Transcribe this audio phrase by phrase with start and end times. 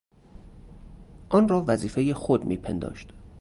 [1.29, 3.13] آن را وظیفهی خود میپنداشت.